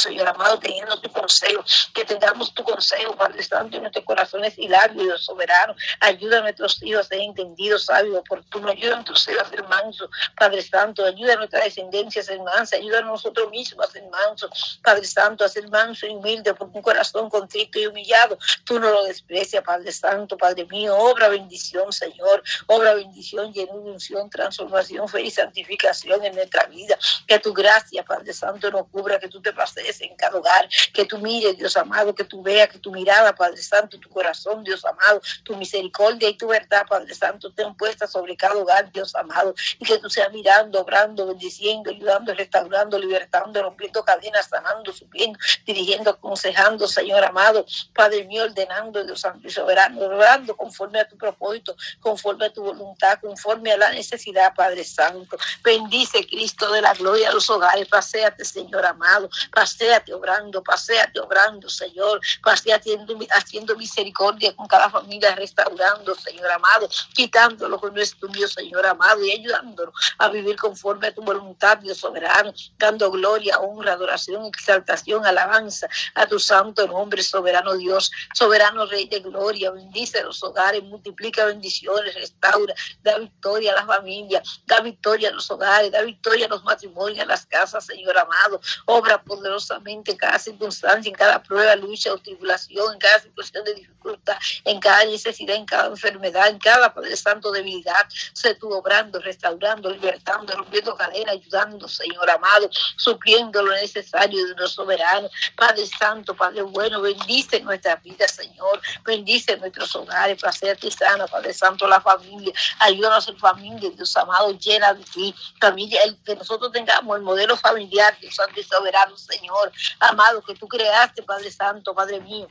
Señor 0.00 0.28
amado, 0.28 0.58
teniendo 0.58 0.98
tu 1.00 1.10
consejo, 1.12 1.62
que 1.94 2.04
tengamos 2.04 2.54
tu 2.54 2.64
consejo, 2.64 3.14
Padre 3.16 3.42
Santo, 3.42 3.76
en 3.76 3.82
nuestros 3.82 4.04
corazones 4.04 4.58
y 4.58 4.66
labios, 4.66 5.24
soberano. 5.24 5.74
Ayuda 6.00 6.38
a 6.38 6.40
nuestros 6.42 6.82
hijos 6.82 7.06
a 7.06 7.08
ser 7.08 7.20
entendidos, 7.20 7.84
sabios, 7.84 8.16
oportunos. 8.16 8.72
Ayuda 8.72 8.92
a 8.92 8.94
nuestros 8.96 9.28
hijos 9.28 9.42
a 9.42 9.48
ser 9.50 9.62
mansos, 9.64 10.10
Padre 10.36 10.62
Santo. 10.62 11.04
Ayuda 11.04 11.34
a 11.34 11.36
nuestra 11.36 11.64
descendencia 11.64 12.22
a 12.22 12.24
ser 12.24 12.40
mansa. 12.40 12.76
Ayuda 12.76 12.98
a 12.98 13.02
nosotros 13.02 13.50
mismos 13.50 13.86
a 13.86 13.90
ser 13.90 14.04
mansos, 14.10 14.80
Padre 14.82 15.04
Santo, 15.04 15.44
a 15.44 15.48
ser 15.48 15.68
manso 15.68 16.06
y 16.06 16.10
humilde, 16.10 16.54
por 16.54 16.68
un 16.72 16.82
corazón 16.82 17.28
contrito 17.28 17.78
y 17.78 17.86
humillado. 17.86 18.38
Tú 18.64 18.80
no 18.80 18.90
lo 18.90 19.04
desprecias, 19.04 19.62
Padre 19.62 19.92
Santo, 19.92 20.36
Padre 20.36 20.64
mío. 20.66 20.96
Obra 20.96 21.28
bendición, 21.28 21.92
Señor. 21.92 22.42
Obra 22.66 22.94
bendición, 22.94 23.52
llenura, 23.52 23.92
unción, 23.92 24.30
transformación, 24.30 25.08
fe 25.08 25.22
y 25.22 25.30
santificación 25.30 26.24
en 26.24 26.34
nuestra 26.34 26.64
vida. 26.66 26.98
Que 27.26 27.38
tu 27.38 27.52
gracia, 27.52 28.04
Padre 28.04 28.32
Santo, 28.32 28.70
nos 28.70 28.88
cubra, 28.88 29.18
que 29.18 29.28
tú 29.28 29.40
te 29.40 29.52
pases 29.60 30.00
en 30.00 30.16
cada 30.16 30.38
hogar, 30.38 30.66
que 30.94 31.04
tú 31.04 31.18
mires, 31.18 31.56
Dios 31.58 31.76
amado, 31.76 32.14
que 32.14 32.24
tú 32.24 32.42
veas, 32.42 32.68
que 32.70 32.78
tu 32.78 32.90
mirada, 32.90 33.34
Padre 33.34 33.62
Santo, 33.62 33.98
tu 33.98 34.08
corazón, 34.08 34.64
Dios 34.64 34.82
amado, 34.86 35.20
tu 35.44 35.54
misericordia 35.56 36.30
y 36.30 36.36
tu 36.36 36.48
verdad, 36.48 36.86
Padre 36.88 37.14
Santo, 37.14 37.48
estén 37.48 37.74
puestas 37.74 38.10
sobre 38.10 38.36
cada 38.36 38.56
hogar, 38.56 38.90
Dios 38.90 39.14
amado, 39.14 39.54
y 39.78 39.84
que 39.84 39.98
tú 39.98 40.08
seas 40.08 40.32
mirando, 40.32 40.80
obrando, 40.80 41.26
bendiciendo, 41.26 41.90
ayudando, 41.90 42.32
restaurando, 42.34 42.98
libertando, 42.98 43.62
rompiendo 43.62 44.02
cadenas, 44.02 44.48
sanando, 44.48 44.92
subiendo, 44.94 45.38
dirigiendo, 45.66 46.10
aconsejando, 46.10 46.88
Señor 46.88 47.22
amado, 47.22 47.66
Padre 47.94 48.24
mío, 48.24 48.44
ordenando, 48.44 49.04
Dios 49.04 49.20
Santo 49.20 49.46
y 49.46 49.50
soberano, 49.50 50.00
orando 50.00 50.56
conforme 50.56 51.00
a 51.00 51.08
tu 51.08 51.18
propósito, 51.18 51.76
conforme 52.00 52.46
a 52.46 52.52
tu 52.52 52.62
voluntad, 52.62 53.18
conforme 53.20 53.72
a 53.72 53.76
la 53.76 53.90
necesidad, 53.90 54.54
Padre 54.54 54.84
Santo. 54.84 55.36
Bendice, 55.62 56.26
Cristo 56.26 56.72
de 56.72 56.80
la 56.80 56.94
gloria, 56.94 57.28
a 57.28 57.32
los 57.32 57.50
hogares, 57.50 57.86
paséate, 57.88 58.44
Señor 58.44 58.86
amado, 58.86 59.28
paséate 59.50 60.12
obrando, 60.14 60.62
paséate 60.62 61.20
obrando, 61.20 61.68
Señor, 61.68 62.20
paséate 62.42 62.80
haciendo, 62.80 63.18
haciendo 63.30 63.76
misericordia 63.76 64.54
con 64.54 64.66
cada 64.66 64.90
familia, 64.90 65.34
restaurando, 65.34 66.14
Señor 66.14 66.50
amado, 66.50 66.88
quitando 67.14 67.68
lo 67.68 67.80
que 67.80 67.90
no 67.90 68.00
es 68.00 68.16
Señor 68.54 68.86
amado, 68.86 69.24
y 69.24 69.32
ayudándonos 69.32 69.94
a 70.18 70.28
vivir 70.28 70.56
conforme 70.56 71.08
a 71.08 71.14
tu 71.14 71.22
voluntad, 71.22 71.78
Dios 71.78 71.98
soberano, 71.98 72.52
dando 72.78 73.10
gloria, 73.10 73.58
honra, 73.58 73.92
adoración, 73.92 74.44
exaltación, 74.46 75.24
alabanza 75.26 75.88
a 76.14 76.26
tu 76.26 76.38
santo 76.38 76.86
nombre, 76.86 77.22
soberano 77.22 77.74
Dios, 77.74 78.10
soberano 78.34 78.86
Rey 78.86 79.08
de 79.08 79.20
gloria, 79.20 79.70
bendice 79.70 80.22
los 80.22 80.42
hogares, 80.42 80.82
multiplica 80.82 81.44
bendiciones, 81.44 82.14
restaura, 82.14 82.74
da 83.02 83.18
victoria 83.18 83.72
a 83.72 83.76
las 83.76 83.86
familias, 83.86 84.62
da 84.66 84.80
victoria 84.80 85.30
a 85.30 85.32
los 85.32 85.50
hogares, 85.50 85.90
da 85.90 86.02
victoria 86.02 86.46
a 86.46 86.48
los 86.48 86.64
matrimonios, 86.64 87.20
a 87.20 87.26
las 87.26 87.46
casas, 87.46 87.86
Señor 87.86 88.16
amado, 88.18 88.60
obra 88.86 89.22
por 89.22 89.39
poderosamente 89.40 90.12
en 90.12 90.18
cada 90.18 90.38
circunstancia, 90.38 91.08
en 91.08 91.14
cada 91.14 91.42
prueba, 91.42 91.74
lucha 91.76 92.12
o 92.12 92.18
tribulación, 92.18 92.92
en 92.92 92.98
cada 92.98 93.20
situación 93.20 93.64
de 93.64 93.74
dificultad, 93.74 94.36
en 94.64 94.78
cada 94.78 95.04
necesidad, 95.06 95.56
en 95.56 95.64
cada 95.64 95.88
enfermedad, 95.88 96.48
en 96.48 96.58
cada 96.58 96.92
Padre 96.92 97.16
Santo 97.16 97.50
debilidad. 97.50 98.06
Sé 98.34 98.54
tú 98.54 98.70
obrando, 98.70 99.18
restaurando, 99.20 99.90
libertando, 99.90 100.52
rompiendo 100.54 100.94
cadenas, 100.94 101.34
ayudando, 101.34 101.88
Señor 101.88 102.28
amado, 102.30 102.68
supliendo 102.96 103.62
lo 103.62 103.72
necesario 103.72 104.38
de 104.46 104.54
nuestro 104.54 104.68
soberano. 104.68 105.28
Padre 105.56 105.86
Santo, 105.86 106.36
Padre 106.36 106.62
bueno, 106.62 107.00
bendice 107.00 107.60
nuestra 107.60 107.96
vida, 107.96 108.28
Señor. 108.28 108.80
Bendice 109.04 109.56
nuestros 109.56 109.94
hogares, 109.96 110.38
para 110.40 110.52
ser 110.52 110.78
sana, 110.92 111.26
Padre 111.26 111.54
Santo, 111.54 111.88
la 111.88 112.00
familia. 112.00 112.52
Ayúdanos 112.78 113.26
en 113.28 113.38
familia, 113.38 113.90
Dios 113.90 114.14
amado, 114.16 114.50
llena 114.52 114.92
de 114.92 115.04
ti. 115.04 115.34
Familia, 115.60 116.02
el, 116.04 116.18
que 116.22 116.36
nosotros 116.36 116.70
tengamos 116.72 117.16
el 117.16 117.22
modelo 117.22 117.56
familiar, 117.56 118.16
Dios 118.20 118.34
Santo 118.34 118.60
y 118.60 118.64
soberano, 118.64 119.16
Señor. 119.30 119.72
Amado, 119.98 120.42
que 120.42 120.54
tú 120.54 120.66
creaste, 120.66 121.22
Padre 121.22 121.50
Santo, 121.50 121.94
Padre 121.94 122.20
mío 122.20 122.48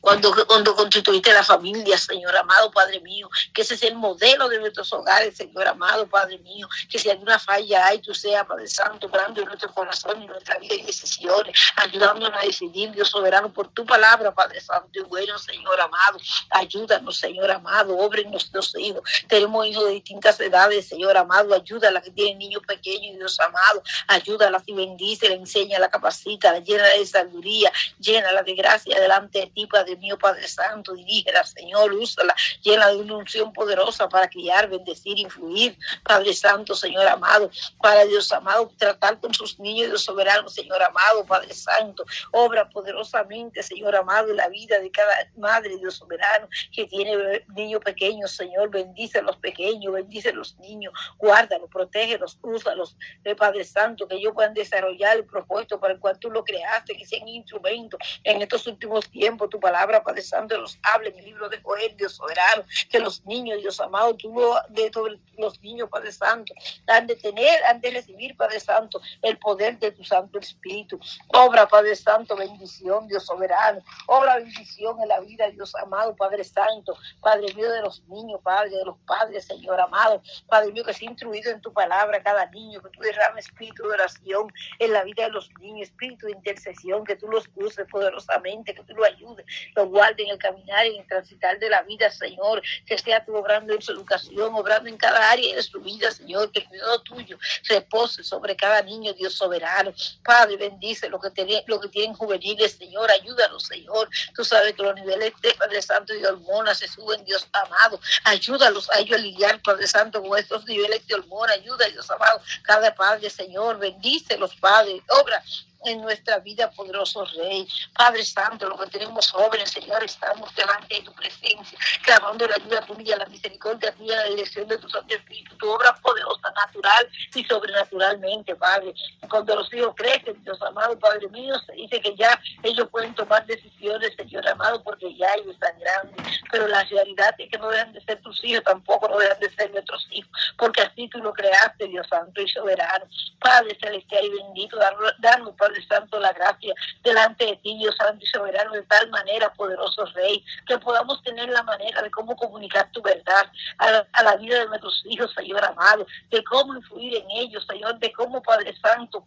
cuando, 0.00 0.34
cuando 0.46 0.74
constituiste 0.74 1.32
la 1.32 1.42
familia, 1.42 1.96
Señor 1.98 2.36
amado, 2.36 2.70
Padre 2.70 3.00
mío, 3.00 3.28
que 3.52 3.62
ese 3.62 3.74
es 3.74 3.82
el 3.82 3.94
modelo 3.94 4.48
de 4.48 4.58
nuestros 4.58 4.92
hogares, 4.92 5.36
Señor 5.36 5.66
amado, 5.66 6.06
Padre 6.06 6.38
mío, 6.38 6.68
que 6.88 6.98
si 6.98 7.10
alguna 7.10 7.38
falla 7.38 7.86
hay, 7.86 7.98
tú 8.00 8.14
seas, 8.14 8.46
Padre 8.46 8.68
Santo, 8.68 9.08
grande 9.08 9.42
en 9.42 9.48
nuestro 9.48 9.72
corazón 9.72 10.22
y 10.22 10.26
nuestra 10.26 10.58
vida 10.58 10.74
y 10.74 10.82
decisiones, 10.82 11.58
ayudándonos 11.76 12.38
a 12.42 12.46
decidir, 12.46 12.90
Dios 12.92 13.08
soberano, 13.08 13.52
por 13.52 13.68
tu 13.68 13.84
palabra, 13.86 14.34
Padre 14.34 14.60
Santo 14.60 14.98
y 14.98 15.02
bueno, 15.02 15.38
Señor 15.38 15.80
amado, 15.80 16.18
ayúdanos, 16.50 17.16
Señor 17.16 17.50
amado, 17.50 17.96
obren 17.96 18.30
nuestros 18.30 18.74
hijos, 18.76 19.02
tenemos 19.28 19.66
hijos 19.66 19.86
de 19.86 19.92
distintas 19.92 20.38
edades, 20.40 20.88
Señor 20.88 21.16
amado, 21.16 21.54
ayuda 21.54 21.88
a 21.88 21.90
las 21.90 22.02
que 22.02 22.10
tienen 22.10 22.38
niños 22.38 22.62
pequeños, 22.66 23.16
Dios 23.18 23.38
amado, 23.40 23.82
ayúdalas 24.08 24.62
y 24.66 24.74
bendice, 24.74 25.28
la 25.28 25.34
enseña, 25.34 25.78
la 25.78 25.88
capacita, 25.88 26.58
llena 26.58 26.84
de 26.84 27.06
sabiduría, 27.06 27.72
llena 27.98 28.42
de 28.42 28.54
gracia 28.54 29.00
delante 29.00 29.40
de 29.40 29.46
ti, 29.54 29.66
Padre 29.66 29.96
mío, 29.96 30.18
Padre 30.18 30.46
Santo, 30.48 30.92
dirígela, 30.92 31.44
Señor, 31.44 31.92
úsala, 31.92 32.34
llena 32.62 32.88
de 32.88 32.96
una 32.96 33.16
unción 33.16 33.52
poderosa 33.52 34.08
para 34.08 34.28
criar, 34.28 34.68
bendecir, 34.68 35.18
influir, 35.18 35.78
Padre 36.02 36.34
Santo, 36.34 36.74
Señor 36.74 37.06
amado, 37.06 37.50
para 37.80 38.04
Dios 38.04 38.30
amado, 38.32 38.70
tratar 38.76 39.20
con 39.20 39.32
sus 39.32 39.58
niños, 39.58 39.88
Dios 39.88 40.04
soberano, 40.04 40.48
Señor 40.48 40.82
amado, 40.82 41.24
Padre 41.24 41.54
Santo, 41.54 42.04
obra 42.32 42.68
poderosamente, 42.68 43.62
Señor 43.62 43.96
amado, 43.96 44.30
en 44.30 44.36
la 44.36 44.48
vida 44.48 44.78
de 44.80 44.90
cada 44.90 45.14
madre, 45.36 45.76
Dios 45.78 45.94
soberano, 45.94 46.48
que 46.72 46.86
tiene 46.86 47.44
niños 47.54 47.80
pequeños, 47.82 48.32
Señor, 48.32 48.70
bendice 48.70 49.18
a 49.18 49.22
los 49.22 49.36
pequeños, 49.36 49.92
bendice 49.92 50.30
a 50.30 50.32
los 50.32 50.56
niños, 50.58 50.92
guárdalos, 51.18 51.70
protégelos, 51.70 52.38
úsalos, 52.42 52.96
eh, 53.24 53.34
Padre 53.34 53.64
Santo, 53.64 54.08
que 54.08 54.16
ellos 54.16 54.32
puedan 54.34 54.54
desarrollar 54.54 55.16
el 55.16 55.24
propósito 55.24 55.78
para 55.78 55.94
el 55.94 56.00
cual 56.00 56.18
tú 56.18 56.30
lo 56.30 56.44
creaste, 56.44 56.96
que 56.96 57.06
sean 57.06 57.28
instrumentos 57.28 58.00
en 58.24 58.42
estos 58.42 58.66
últimos 58.66 59.08
tiempos 59.08 59.43
tu 59.48 59.60
palabra, 59.60 60.02
Padre 60.02 60.22
Santo, 60.22 60.58
los 60.58 60.78
hable 60.82 61.14
el 61.16 61.24
libro 61.24 61.48
de 61.48 61.60
Joel, 61.62 61.96
Dios 61.96 62.14
soberano, 62.14 62.64
que 62.90 62.98
los 62.98 63.24
niños, 63.24 63.60
Dios 63.60 63.80
amado, 63.80 64.14
tú 64.16 64.34
de 64.70 64.90
todos 64.90 65.12
los 65.38 65.60
niños, 65.60 65.88
Padre 65.90 66.12
Santo, 66.12 66.54
han 66.86 67.06
de 67.06 67.16
tener, 67.16 67.64
han 67.64 67.80
de 67.80 67.90
recibir, 67.90 68.36
Padre 68.36 68.60
Santo, 68.60 69.00
el 69.22 69.38
poder 69.38 69.78
de 69.78 69.92
tu 69.92 70.04
Santo 70.04 70.38
Espíritu. 70.38 70.98
Obra, 71.28 71.66
Padre 71.66 71.96
Santo, 71.96 72.36
bendición, 72.36 73.06
Dios 73.08 73.24
soberano, 73.26 73.82
obra 74.06 74.36
bendición 74.36 75.00
en 75.00 75.08
la 75.08 75.20
vida, 75.20 75.48
Dios 75.50 75.74
amado, 75.76 76.14
Padre 76.16 76.44
Santo, 76.44 76.96
Padre 77.20 77.52
mío 77.54 77.70
de 77.70 77.82
los 77.82 78.02
niños, 78.08 78.40
Padre 78.42 78.70
de 78.70 78.84
los 78.84 78.96
padres, 79.06 79.44
Señor 79.44 79.80
amado, 79.80 80.22
Padre 80.48 80.72
mío 80.72 80.84
que 80.84 80.94
sea 80.94 81.08
instruido 81.08 81.50
en 81.50 81.60
tu 81.60 81.72
palabra 81.72 82.22
cada 82.22 82.46
niño, 82.46 82.82
que 82.82 82.90
tú 82.90 83.00
derrames 83.00 83.46
espíritu 83.46 83.82
de 83.84 83.90
oración 83.90 84.52
en 84.78 84.92
la 84.92 85.04
vida 85.04 85.24
de 85.24 85.30
los 85.30 85.50
niños, 85.60 85.88
espíritu 85.88 86.26
de 86.26 86.32
intercesión, 86.32 87.04
que 87.04 87.16
tú 87.16 87.28
los 87.28 87.48
uses 87.54 87.86
poderosamente, 87.90 88.74
que 88.74 88.82
tú 88.82 88.94
lo 88.94 89.04
ayudes 89.04 89.33
lo 89.74 89.86
guarde 89.86 90.22
en 90.22 90.30
el 90.30 90.38
caminar 90.38 90.86
y 90.86 90.94
en 90.94 91.02
el 91.02 91.08
transitar 91.08 91.58
de 91.58 91.68
la 91.68 91.82
vida, 91.82 92.10
Señor, 92.10 92.62
que 92.86 92.98
sea 92.98 93.24
tú 93.24 93.36
obrando 93.36 93.74
en 93.74 93.82
su 93.82 93.92
educación, 93.92 94.54
obrando 94.54 94.88
en 94.88 94.96
cada 94.96 95.30
área 95.30 95.54
de 95.54 95.62
su 95.62 95.80
vida, 95.80 96.10
Señor, 96.10 96.50
que 96.52 96.60
el 96.60 96.68
cuidado 96.68 97.00
tuyo 97.02 97.38
repose 97.68 98.22
sobre 98.22 98.56
cada 98.56 98.82
niño, 98.82 99.12
Dios 99.12 99.34
soberano. 99.34 99.92
Padre, 100.22 100.56
bendice 100.56 101.08
lo 101.08 101.20
que, 101.20 101.30
tienen, 101.30 101.62
lo 101.66 101.80
que 101.80 101.88
tienen 101.88 102.14
juveniles, 102.14 102.72
Señor, 102.72 103.10
ayúdalos, 103.10 103.64
Señor. 103.64 104.08
Tú 104.34 104.44
sabes 104.44 104.74
que 104.74 104.82
los 104.82 104.94
niveles 104.94 105.32
de 105.40 105.54
Padre 105.54 105.82
Santo 105.82 106.14
y 106.14 106.20
de 106.20 106.28
hormonas 106.28 106.78
se 106.78 106.88
suben, 106.88 107.24
Dios 107.24 107.46
amado. 107.52 108.00
Ayúdalos 108.24 108.90
a 108.90 108.98
ellos 108.98 109.18
a 109.18 109.22
lidiar, 109.22 109.60
Padre 109.62 109.86
Santo, 109.86 110.22
con 110.22 110.38
estos 110.38 110.64
niveles 110.66 111.06
de 111.06 111.14
hormonas. 111.14 111.56
Ayuda, 111.56 111.86
Dios 111.88 112.10
amado, 112.10 112.40
cada 112.62 112.94
Padre, 112.94 113.30
Señor, 113.30 113.78
bendice 113.78 114.36
los 114.36 114.54
padres, 114.56 115.02
obra 115.08 115.42
en 115.84 116.00
nuestra 116.00 116.38
vida, 116.38 116.70
poderoso 116.70 117.24
Rey. 117.36 117.66
Padre 117.96 118.24
Santo, 118.24 118.68
lo 118.68 118.78
que 118.78 118.86
tenemos 118.90 119.30
jóvenes, 119.30 119.70
Señor, 119.70 120.02
estamos 120.02 120.54
delante 120.54 120.94
de 120.94 121.02
tu 121.02 121.12
presencia, 121.12 121.78
clamando 122.02 122.46
la 122.46 122.56
ayuda 122.56 122.80
tuya, 122.86 123.16
la 123.16 123.26
misericordia 123.26 123.92
tuya, 123.92 124.16
la 124.16 124.26
elección 124.26 124.68
de 124.68 124.78
tu 124.78 124.88
Santo 124.88 125.14
Espíritu, 125.14 125.56
tu 125.56 125.70
obra 125.70 125.94
poderosa, 125.96 126.50
natural 126.50 127.08
y 127.34 127.44
sobrenaturalmente, 127.44 128.54
Padre. 128.56 128.94
Cuando 129.28 129.56
los 129.56 129.72
hijos 129.72 129.94
crecen, 129.96 130.42
Dios 130.42 130.60
amado, 130.62 130.98
Padre 130.98 131.28
mío, 131.28 131.54
se 131.66 131.72
dice 131.72 132.00
que 132.00 132.14
ya 132.16 132.38
ellos 132.62 132.88
pueden 132.90 133.14
tomar 133.14 133.44
decisiones, 133.46 134.14
Señor 134.16 134.46
amado, 134.48 134.82
porque 134.82 135.14
ya 135.14 135.34
ellos 135.34 135.54
están 135.54 135.78
grandes. 135.78 136.40
Pero 136.50 136.68
la 136.68 136.84
realidad 136.84 137.34
es 137.38 137.50
que 137.50 137.58
no 137.58 137.68
dejan 137.68 137.92
de 137.92 138.00
ser 138.02 138.20
tus 138.22 138.42
hijos, 138.44 138.64
tampoco 138.64 139.08
no 139.08 139.18
dejan 139.18 139.40
de 139.40 139.50
ser 139.50 139.70
nuestros 139.70 140.06
hijos, 140.10 140.30
porque 140.56 140.82
así 140.82 141.08
tú 141.08 141.18
lo 141.18 141.32
creaste, 141.32 141.86
Dios 141.86 142.06
Santo 142.08 142.40
y 142.40 142.48
soberano. 142.48 143.06
Padre 143.40 143.76
celestial 143.80 144.24
y 144.24 144.30
bendito, 144.30 144.78
danos, 145.18 145.54
Padre 145.56 145.73
Santo, 145.82 146.18
la 146.20 146.32
gracia 146.32 146.74
delante 147.02 147.46
de 147.46 147.56
ti, 147.56 147.76
Dios 147.78 147.96
Santo 147.96 148.24
y 148.24 148.28
soberano, 148.28 148.72
de 148.72 148.82
tal 148.82 149.08
manera, 149.10 149.52
poderoso 149.52 150.04
Rey, 150.14 150.44
que 150.66 150.78
podamos 150.78 151.22
tener 151.22 151.48
la 151.48 151.62
manera 151.62 152.02
de 152.02 152.10
cómo 152.10 152.36
comunicar 152.36 152.90
tu 152.92 153.02
verdad 153.02 153.50
a 153.78 153.90
la, 153.90 154.08
a 154.12 154.22
la 154.22 154.36
vida 154.36 154.58
de 154.60 154.66
nuestros 154.66 155.02
hijos, 155.06 155.32
Señor 155.34 155.64
amado, 155.64 156.06
de 156.30 156.44
cómo 156.44 156.76
influir 156.76 157.16
en 157.16 157.30
ellos, 157.30 157.66
Señor, 157.68 157.98
de 157.98 158.12
cómo, 158.12 158.42
Padre 158.42 158.74
Santo, 158.80 159.26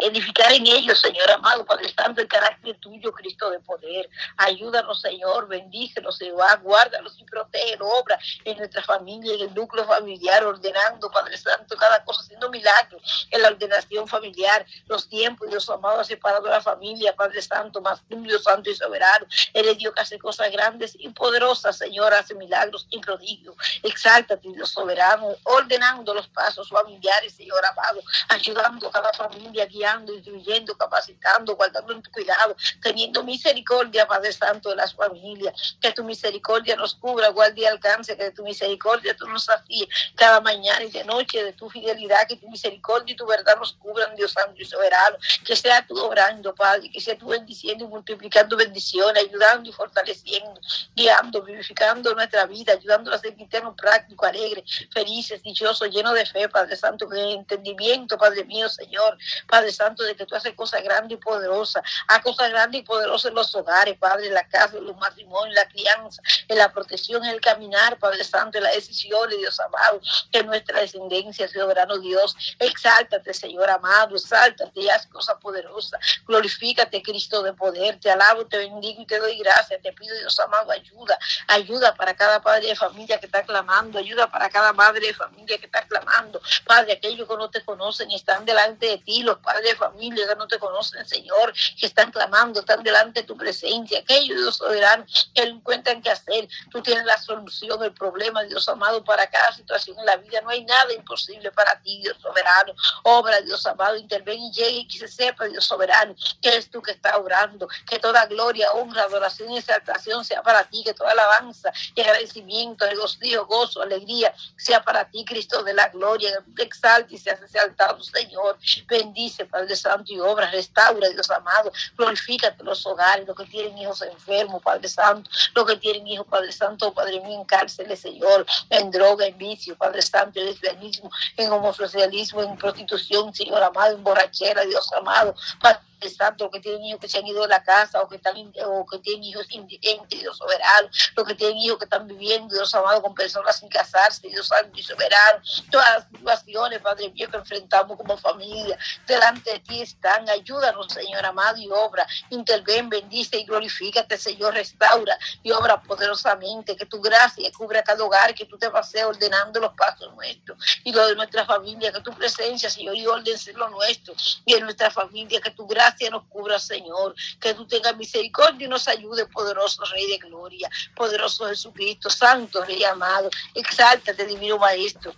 edificar 0.00 0.52
en 0.52 0.66
ellos, 0.66 0.98
Señor 1.00 1.30
amado, 1.30 1.64
Padre 1.64 1.92
Santo, 1.92 2.20
el 2.20 2.28
carácter 2.28 2.76
tuyo, 2.78 3.12
Cristo 3.12 3.50
de 3.50 3.60
poder. 3.60 4.08
Ayúdanos, 4.36 5.00
Señor, 5.00 5.48
bendícenos, 5.48 6.18
Jehová, 6.18 6.58
guárdalos 6.62 7.18
y 7.18 7.24
protege, 7.24 7.76
obra 7.80 8.18
en 8.44 8.58
nuestra 8.58 8.82
familia, 8.82 9.34
en 9.34 9.42
el 9.42 9.54
núcleo 9.54 9.84
familiar, 9.86 10.44
ordenando, 10.44 11.10
Padre 11.10 11.36
Santo, 11.36 11.76
cada 11.76 12.04
cosa, 12.04 12.22
haciendo 12.22 12.50
milagros 12.50 13.28
en 13.30 13.42
la 13.42 13.48
ordenación 13.48 14.06
familiar, 14.08 14.64
los 14.86 15.08
tiempos, 15.08 15.48
Dios 15.48 15.68
amado, 15.68 16.02
separado 16.04 16.46
la 16.48 16.60
familia, 16.60 17.14
Padre 17.14 17.42
Santo, 17.42 17.80
más 17.80 18.02
Dios 18.08 18.42
Santo 18.42 18.70
y 18.70 18.74
soberano. 18.74 19.26
Eres 19.52 19.78
Dios 19.78 19.94
que 19.94 20.00
hace 20.00 20.18
cosas 20.18 20.50
grandes 20.50 20.96
y 20.98 21.08
poderosas, 21.10 21.76
Señor, 21.76 22.12
hace 22.14 22.34
milagros 22.34 22.86
y 22.90 22.98
prodigios. 22.98 23.54
Exáltate, 23.82 24.48
Dios 24.48 24.70
soberano, 24.70 25.34
ordenando 25.44 26.14
los 26.14 26.28
pasos 26.28 26.68
familiares, 26.68 27.34
Señor 27.34 27.64
amado, 27.64 28.00
ayudando 28.28 28.88
a 28.88 28.92
cada 28.92 29.12
familia, 29.12 29.66
instruyendo, 30.14 30.76
capacitando, 30.76 31.56
guardando 31.56 31.92
en 31.92 32.02
tu 32.02 32.10
cuidado, 32.10 32.56
teniendo 32.82 33.22
misericordia, 33.22 34.06
Padre 34.06 34.32
Santo, 34.32 34.70
de 34.70 34.76
las 34.76 34.94
familias. 34.94 35.76
Que 35.80 35.92
tu 35.92 36.04
misericordia 36.04 36.76
nos 36.76 36.94
cubra, 36.94 37.28
guarde 37.28 37.62
y 37.62 37.64
alcance, 37.64 38.16
que 38.16 38.30
tu 38.30 38.42
misericordia 38.42 39.16
tú 39.16 39.28
nos 39.28 39.48
afíes 39.48 39.88
cada 40.14 40.40
mañana 40.40 40.84
y 40.84 40.90
de 40.90 41.04
noche, 41.04 41.42
de 41.42 41.52
tu 41.52 41.68
fidelidad, 41.70 42.26
que 42.28 42.36
tu 42.36 42.48
misericordia 42.48 43.12
y 43.12 43.16
tu 43.16 43.26
verdad 43.26 43.56
nos 43.58 43.72
cubran, 43.74 44.14
Dios 44.16 44.32
Santo 44.32 44.60
y 44.60 44.64
soberano. 44.64 45.16
Que 45.44 45.56
sea 45.56 45.86
tú 45.86 45.98
obrando, 45.98 46.54
Padre, 46.54 46.90
que 46.90 47.00
sea 47.00 47.16
tú 47.16 47.28
bendiciendo 47.28 47.84
y 47.84 47.88
multiplicando 47.88 48.56
bendiciones, 48.56 49.24
ayudando 49.24 49.68
y 49.68 49.72
fortaleciendo, 49.72 50.60
guiando, 50.94 51.42
vivificando 51.42 52.14
nuestra 52.14 52.46
vida, 52.46 52.72
ayudando 52.72 53.12
a 53.12 53.18
ser 53.18 53.34
cristianos 53.34 53.74
práctico, 53.76 54.26
alegre, 54.26 54.64
felices, 54.92 55.42
dichosos, 55.42 55.88
llenos 55.90 56.14
de 56.14 56.26
fe, 56.26 56.48
Padre 56.48 56.76
Santo, 56.76 57.06
con 57.06 57.16
entendimiento, 57.16 58.18
Padre 58.18 58.44
mío, 58.44 58.68
Señor. 58.68 59.16
Padre 59.46 59.72
Santo, 59.76 60.02
de 60.02 60.16
que 60.16 60.26
tú 60.26 60.34
haces 60.34 60.54
cosas 60.54 60.82
grandes 60.82 61.18
y 61.18 61.20
poderosas. 61.20 61.82
Haz 62.08 62.22
cosas 62.22 62.50
grandes 62.50 62.80
y 62.80 62.84
poderosas 62.84 63.30
en 63.30 63.34
los 63.34 63.54
hogares, 63.54 63.96
Padre, 63.98 64.26
en 64.26 64.34
la 64.34 64.46
casa, 64.48 64.76
en 64.76 64.84
los 64.84 64.96
matrimonios, 64.96 65.48
en 65.48 65.54
la 65.54 65.68
crianza, 65.68 66.22
en 66.48 66.58
la 66.58 66.72
protección, 66.72 67.24
en 67.24 67.30
el 67.30 67.40
caminar, 67.40 67.98
Padre 67.98 68.24
Santo, 68.24 68.58
en 68.58 68.64
las 68.64 68.74
decisiones, 68.74 69.38
Dios 69.38 69.58
amado, 69.60 70.00
que 70.32 70.42
nuestra 70.42 70.80
descendencia, 70.80 71.48
soberano 71.48 71.98
Dios, 71.98 72.36
exáltate, 72.58 73.32
Señor 73.34 73.70
amado, 73.70 74.16
exáltate 74.16 74.80
y 74.80 74.88
haz 74.88 75.06
cosas 75.06 75.36
poderosas. 75.40 76.00
Glorifícate, 76.26 77.02
Cristo 77.02 77.42
de 77.42 77.52
poder. 77.52 77.98
Te 78.00 78.10
alabo, 78.10 78.46
te 78.46 78.58
bendigo 78.58 79.02
y 79.02 79.06
te 79.06 79.18
doy 79.18 79.38
gracias. 79.38 79.80
Te 79.82 79.92
pido, 79.92 80.16
Dios 80.16 80.38
amado, 80.40 80.70
ayuda. 80.70 81.18
Ayuda 81.48 81.94
para 81.94 82.14
cada 82.14 82.40
padre 82.40 82.68
de 82.68 82.76
familia 82.76 83.18
que 83.18 83.26
está 83.26 83.42
clamando. 83.42 83.98
Ayuda 83.98 84.30
para 84.30 84.48
cada 84.48 84.72
madre 84.72 85.06
de 85.06 85.14
familia 85.14 85.58
que 85.58 85.66
está 85.66 85.86
clamando. 85.86 86.40
Padre, 86.64 86.94
aquellos 86.94 87.28
que 87.28 87.36
no 87.36 87.50
te 87.50 87.64
conocen 87.64 88.10
están 88.10 88.44
delante 88.44 88.86
de 88.86 88.98
ti, 88.98 89.22
los 89.22 89.38
padres 89.38 89.65
de 89.70 89.76
familia 89.76 90.26
que 90.26 90.36
no 90.36 90.46
te 90.46 90.58
conocen, 90.58 91.06
Señor, 91.06 91.52
que 91.78 91.86
están 91.86 92.10
clamando, 92.10 92.60
están 92.60 92.82
delante 92.82 93.20
de 93.20 93.26
tu 93.26 93.36
presencia. 93.36 94.00
Aquellos, 94.00 94.38
Dios 94.38 94.56
soberano, 94.56 95.04
que 95.34 95.42
encuentran 95.42 96.02
qué 96.02 96.10
hacer. 96.10 96.48
Tú 96.70 96.82
tienes 96.82 97.04
la 97.04 97.18
solución, 97.18 97.82
el 97.82 97.92
problema, 97.92 98.42
Dios 98.44 98.68
amado, 98.68 99.04
para 99.04 99.26
cada 99.28 99.52
situación 99.52 99.98
en 99.98 100.06
la 100.06 100.16
vida. 100.16 100.40
No 100.42 100.50
hay 100.50 100.64
nada 100.64 100.92
imposible 100.92 101.50
para 101.52 101.80
ti, 101.80 102.00
Dios 102.02 102.16
soberano. 102.20 102.74
Obra, 103.02 103.40
Dios 103.40 103.64
amado, 103.66 103.96
interven 103.96 104.38
y 104.40 104.52
llegue 104.52 104.78
y 104.78 104.88
que 104.88 104.98
se 104.98 105.08
sepa, 105.08 105.46
Dios 105.46 105.64
soberano, 105.64 106.14
que 106.40 106.56
es 106.56 106.70
tú 106.70 106.82
que 106.82 106.92
estás 106.92 107.16
orando. 107.16 107.68
Que 107.88 107.98
toda 107.98 108.26
gloria, 108.26 108.72
honra, 108.72 109.02
adoración 109.02 109.50
y 109.52 109.58
exaltación 109.58 110.24
sea 110.24 110.42
para 110.42 110.64
ti, 110.64 110.82
que 110.84 110.94
toda 110.94 111.12
alabanza 111.12 111.72
y 111.94 112.00
agradecimiento, 112.00 112.86
regocijo, 112.86 113.46
gozo, 113.46 113.82
alegría 113.82 114.34
sea 114.56 114.82
para 114.82 115.08
ti, 115.10 115.24
Cristo 115.24 115.62
de 115.62 115.74
la 115.74 115.88
gloria. 115.88 116.30
Exalte 116.58 117.14
y 117.14 117.18
seas 117.18 117.40
exaltado, 117.42 118.02
Señor. 118.02 118.58
Bendice, 118.86 119.46
Padre 119.56 119.74
Santo, 119.74 120.12
y 120.12 120.20
obra, 120.20 120.50
restaura, 120.50 121.08
Dios 121.08 121.30
amado. 121.30 121.72
Glorifícate 121.96 122.62
los 122.62 122.84
hogares, 122.84 123.26
los 123.26 123.34
que 123.34 123.46
tienen 123.46 123.78
hijos 123.78 124.02
enfermos, 124.02 124.62
Padre 124.62 124.86
Santo, 124.86 125.30
los 125.54 125.64
que 125.64 125.76
tienen 125.76 126.06
hijos, 126.06 126.26
Padre 126.28 126.52
Santo, 126.52 126.92
Padre 126.92 127.20
mío, 127.20 127.38
en 127.40 127.44
cárceles, 127.46 128.00
Señor, 128.00 128.44
en 128.68 128.90
droga, 128.90 129.24
en 129.26 129.38
vicio, 129.38 129.74
Padre 129.74 130.02
Santo, 130.02 130.38
en 130.40 130.46
lesbianismo, 130.46 131.10
en 131.38 131.50
homosexualismo, 131.50 132.42
en 132.42 132.54
prostitución, 132.58 133.34
Señor 133.34 133.62
amado, 133.62 133.94
en 133.94 134.04
borrachera, 134.04 134.62
Dios 134.66 134.92
amado. 134.92 135.34
Padre 135.58 135.80
Santo, 136.10 136.50
que 136.50 136.60
tienen 136.60 136.84
hijos 136.84 137.00
que 137.00 137.08
se 137.08 137.18
han 137.18 137.26
ido 137.26 137.42
de 137.42 137.48
la 137.48 137.62
casa 137.62 138.00
o 138.00 138.08
que 138.08 138.16
están 138.16 138.36
o 138.66 138.86
que 138.86 138.98
tienen 138.98 139.24
hijos 139.24 139.46
indigentes, 139.50 140.20
Dios 140.20 140.36
soberano, 140.36 140.88
los 141.14 141.26
que 141.26 141.34
tienen 141.34 141.56
hijos 141.58 141.78
que 141.78 141.84
están 141.84 142.06
viviendo, 142.06 142.54
Dios 142.54 142.74
amado, 142.74 143.02
con 143.02 143.14
personas 143.14 143.58
sin 143.58 143.68
casarse, 143.68 144.28
Dios 144.28 144.46
santo 144.46 144.78
y 144.78 144.82
soberano, 144.82 145.40
todas 145.70 145.88
las 145.94 146.08
situaciones, 146.08 146.80
Padre 146.80 147.10
mío, 147.10 147.28
que 147.30 147.36
enfrentamos 147.36 147.96
como 147.96 148.16
familia, 148.16 148.78
delante 149.06 149.52
de 149.52 149.58
ti 149.60 149.82
están, 149.82 150.28
ayúdanos, 150.28 150.92
Señor 150.92 151.24
amado, 151.24 151.58
y 151.58 151.68
obra, 151.70 152.06
interven, 152.30 152.88
bendice 152.88 153.38
y 153.38 153.44
glorifícate, 153.44 154.18
Señor, 154.18 154.54
restaura 154.54 155.18
y 155.42 155.50
obra 155.50 155.80
poderosamente, 155.82 156.76
que 156.76 156.86
tu 156.86 157.00
gracia 157.00 157.50
cubra 157.52 157.82
cada 157.82 158.04
hogar, 158.04 158.34
que 158.34 158.46
tú 158.46 158.58
te 158.58 158.70
pases 158.70 159.04
ordenando 159.04 159.60
los 159.60 159.72
pasos 159.74 160.12
nuestros 160.14 160.58
y 160.84 160.92
lo 160.92 161.06
de 161.06 161.14
nuestra 161.14 161.44
familia, 161.44 161.92
que 161.92 162.00
tu 162.00 162.12
presencia, 162.12 162.70
Señor, 162.70 162.96
y 162.96 163.06
orden 163.06 163.36
lo 163.54 163.68
nuestro. 163.70 164.14
Y 164.44 164.54
en 164.54 164.64
nuestra 164.64 164.90
familia, 164.90 165.40
que 165.40 165.50
tu 165.50 165.66
gracia 165.96 166.10
nos 166.10 166.24
cubra, 166.28 166.58
Señor. 166.58 167.14
Que 167.40 167.54
tú 167.54 167.66
tengas 167.66 167.96
misericordia 167.96 168.66
y 168.66 168.68
nos 168.68 168.86
ayude, 168.88 169.26
poderoso 169.26 169.84
Rey 169.86 170.06
de 170.06 170.18
Gloria, 170.18 170.70
poderoso 170.94 171.46
Jesucristo, 171.46 172.10
Santo 172.10 172.64
Rey 172.64 172.84
amado. 172.84 173.30
Exáltate, 173.54 174.24
Divino 174.26 174.58
Maestro. 174.58 175.14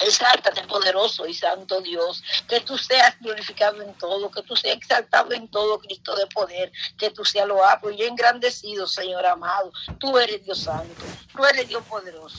Exáltate, 0.00 0.62
poderoso 0.68 1.26
y 1.26 1.34
santo 1.34 1.80
Dios, 1.80 2.22
que 2.48 2.60
tú 2.60 2.78
seas 2.78 3.18
glorificado 3.18 3.82
en 3.82 3.92
todo, 3.94 4.30
que 4.30 4.42
tú 4.42 4.54
seas 4.54 4.76
exaltado 4.76 5.32
en 5.32 5.48
todo, 5.48 5.80
Cristo 5.80 6.14
de 6.14 6.24
poder, 6.28 6.70
que 6.96 7.10
tú 7.10 7.24
seas 7.24 7.48
loado 7.48 7.90
y 7.90 8.04
engrandecido, 8.04 8.86
Señor 8.86 9.26
amado. 9.26 9.72
Tú 9.98 10.16
eres 10.16 10.44
Dios 10.44 10.60
santo, 10.60 11.04
tú 11.36 11.44
eres 11.44 11.66
Dios 11.66 11.82
poderoso. 11.82 12.36